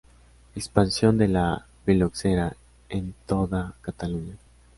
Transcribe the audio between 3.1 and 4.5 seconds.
toda Cataluña.